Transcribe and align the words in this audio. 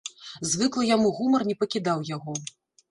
Звыклы 0.51 0.87
яму 0.95 1.13
гумар 1.21 1.41
не 1.51 1.55
пакідаў 1.61 2.05
яго. 2.15 2.33